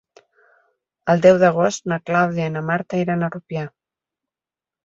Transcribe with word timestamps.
El 1.13 1.21
deu 1.25 1.37
d'agost 1.43 1.87
na 1.93 1.99
Clàudia 2.11 2.47
i 2.53 2.57
na 2.57 2.65
Marta 2.71 3.03
iran 3.05 3.27
a 3.27 3.31
Rupià. 3.37 3.67